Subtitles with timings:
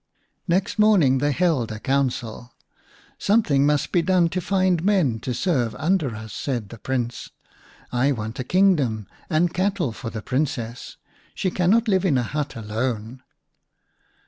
[0.47, 2.55] Next morning they held a council."
[3.19, 7.29] Some thing must be done to find men to serve under us," said the Prince."
[7.91, 10.97] I want a kingdom and cattle for the Princess;
[11.35, 13.21] she cannot live in a hut alone."